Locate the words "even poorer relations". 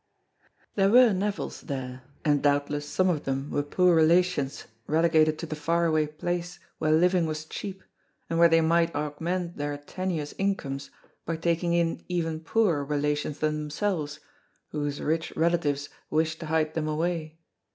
12.09-13.37